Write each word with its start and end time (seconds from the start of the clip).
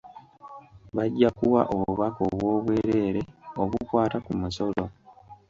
Bajja 0.95 1.29
kuwa 1.37 1.61
obubaka 1.75 2.19
obw'obwereere 2.29 3.21
obukwata 3.61 4.17
ku 4.25 4.31
musolo. 4.41 4.85